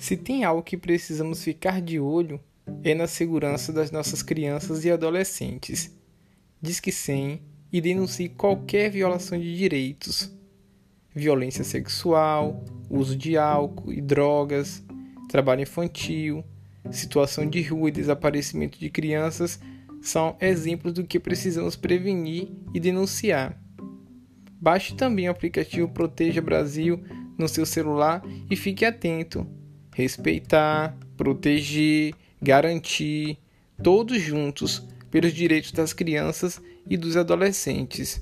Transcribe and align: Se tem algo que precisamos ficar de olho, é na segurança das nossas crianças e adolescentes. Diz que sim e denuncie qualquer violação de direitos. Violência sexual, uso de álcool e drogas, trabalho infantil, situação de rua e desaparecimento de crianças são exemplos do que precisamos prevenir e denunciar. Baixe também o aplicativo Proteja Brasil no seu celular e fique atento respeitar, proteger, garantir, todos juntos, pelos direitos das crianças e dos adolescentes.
Se 0.00 0.16
tem 0.16 0.44
algo 0.44 0.62
que 0.62 0.78
precisamos 0.78 1.44
ficar 1.44 1.82
de 1.82 2.00
olho, 2.00 2.40
é 2.82 2.94
na 2.94 3.06
segurança 3.06 3.70
das 3.70 3.90
nossas 3.90 4.22
crianças 4.22 4.82
e 4.82 4.90
adolescentes. 4.90 5.94
Diz 6.60 6.80
que 6.80 6.90
sim 6.90 7.38
e 7.70 7.82
denuncie 7.82 8.30
qualquer 8.30 8.90
violação 8.90 9.38
de 9.38 9.54
direitos. 9.54 10.34
Violência 11.14 11.62
sexual, 11.62 12.64
uso 12.88 13.14
de 13.14 13.36
álcool 13.36 13.92
e 13.92 14.00
drogas, 14.00 14.82
trabalho 15.28 15.62
infantil, 15.62 16.42
situação 16.90 17.46
de 17.46 17.60
rua 17.60 17.90
e 17.90 17.92
desaparecimento 17.92 18.78
de 18.78 18.88
crianças 18.88 19.60
são 20.00 20.34
exemplos 20.40 20.94
do 20.94 21.04
que 21.04 21.20
precisamos 21.20 21.76
prevenir 21.76 22.48
e 22.72 22.80
denunciar. 22.80 23.60
Baixe 24.58 24.94
também 24.94 25.28
o 25.28 25.32
aplicativo 25.32 25.90
Proteja 25.90 26.40
Brasil 26.40 27.04
no 27.36 27.46
seu 27.46 27.66
celular 27.66 28.22
e 28.50 28.56
fique 28.56 28.86
atento 28.86 29.59
respeitar, 30.00 30.96
proteger, 31.16 32.14
garantir, 32.40 33.38
todos 33.82 34.20
juntos, 34.20 34.82
pelos 35.10 35.32
direitos 35.32 35.72
das 35.72 35.92
crianças 35.92 36.60
e 36.88 36.96
dos 36.96 37.16
adolescentes. 37.16 38.20